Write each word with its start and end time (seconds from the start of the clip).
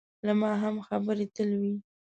له 0.25 0.33
ما 0.41 0.51
هم 0.63 0.75
خبرې 0.87 1.25
تل 1.35 1.49
وي. 1.61 1.75